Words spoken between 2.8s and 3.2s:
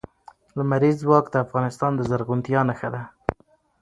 ده.